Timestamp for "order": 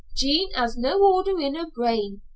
1.13-1.39